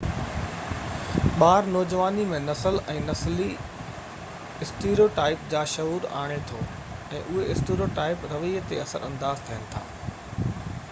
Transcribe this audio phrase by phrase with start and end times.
[1.41, 3.49] ٻار نوجواني ۾ نسل ۽ نسلي
[4.67, 9.85] اسٽيريوٽائپ جا شعور آڻي ٿو ۽ اهي اسٽيريوٽائپ رويي تي اثر انداز ٿين ٿا